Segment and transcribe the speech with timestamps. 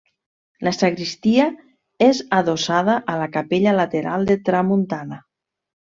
[0.67, 1.45] La sagristia
[2.07, 5.27] és adossada a la capella lateral de tramuntana.